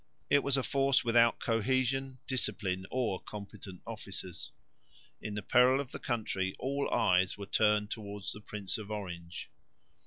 It 0.31 0.41
was 0.41 0.57
a 0.57 0.63
force 0.63 1.05
without 1.05 1.39
cohesion, 1.39 2.17
discipline 2.25 2.87
or 2.89 3.19
competent 3.19 3.83
officers. 3.85 4.51
In 5.21 5.35
the 5.35 5.43
peril 5.43 5.79
of 5.79 5.91
the 5.91 5.99
country 5.99 6.55
all 6.57 6.89
eyes 6.91 7.37
were 7.37 7.45
turned 7.45 7.91
towards 7.91 8.31
the 8.31 8.41
Prince 8.41 8.79
of 8.79 8.89
Orange. 8.89 9.51